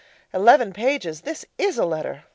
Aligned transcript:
Eleven 0.33 0.73
pages 0.73 1.21
this 1.21 1.45
is 1.59 1.77
a 1.77 1.85
letter! 1.85 2.23